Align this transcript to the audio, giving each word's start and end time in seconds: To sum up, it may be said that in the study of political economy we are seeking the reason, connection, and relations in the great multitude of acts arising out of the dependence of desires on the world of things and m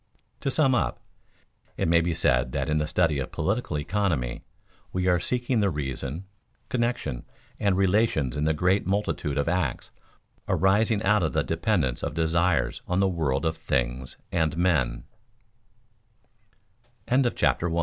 To 0.39 0.49
sum 0.49 0.73
up, 0.73 0.99
it 1.77 1.87
may 1.87 2.01
be 2.01 2.15
said 2.15 2.53
that 2.53 2.69
in 2.71 2.79
the 2.79 2.87
study 2.87 3.19
of 3.19 3.31
political 3.31 3.77
economy 3.77 4.43
we 4.91 5.07
are 5.07 5.19
seeking 5.19 5.59
the 5.59 5.69
reason, 5.69 6.25
connection, 6.69 7.23
and 7.59 7.77
relations 7.77 8.35
in 8.35 8.45
the 8.45 8.53
great 8.55 8.87
multitude 8.87 9.37
of 9.37 9.47
acts 9.47 9.91
arising 10.47 11.03
out 11.03 11.21
of 11.21 11.33
the 11.33 11.43
dependence 11.43 12.01
of 12.01 12.15
desires 12.15 12.81
on 12.87 12.99
the 12.99 13.07
world 13.07 13.45
of 13.45 13.57
things 13.57 14.17
and 14.31 14.55
m 14.65 15.03